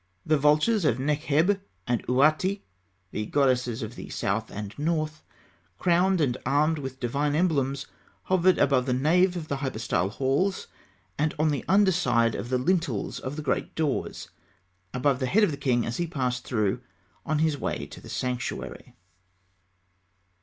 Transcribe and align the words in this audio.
The 0.25 0.35
vultures 0.39 0.83
of 0.83 0.97
Nekheb 0.97 1.61
and 1.87 2.03
Ûati, 2.07 2.61
the 3.11 3.27
goddesses 3.27 3.83
of 3.83 3.93
the 3.93 4.09
south 4.09 4.49
and 4.49 4.73
north, 4.79 5.21
crowned 5.77 6.19
and 6.19 6.39
armed 6.43 6.79
with 6.79 6.99
divine 6.99 7.35
emblems 7.35 7.83
(fig. 7.83 7.89
104), 8.29 8.35
hovered 8.37 8.57
above 8.57 8.85
the 8.87 8.93
nave 8.99 9.37
of 9.37 9.47
the 9.47 9.57
hypostyle 9.57 10.09
halls, 10.09 10.65
and 11.19 11.35
on 11.37 11.49
the 11.49 11.63
under 11.67 11.91
side 11.91 12.33
of 12.33 12.49
the 12.49 12.57
lintels 12.57 13.19
of 13.19 13.35
the 13.35 13.43
great 13.43 13.75
doors, 13.75 14.29
above 14.91 15.19
the 15.19 15.27
head 15.27 15.43
of 15.43 15.51
the 15.51 15.55
king 15.55 15.85
as 15.85 15.97
he 15.97 16.07
passed 16.07 16.45
through 16.45 16.81
on 17.23 17.37
his 17.37 17.59
way 17.59 17.85
to 17.85 18.01
the 18.01 18.09
sanctuary. 18.09 18.95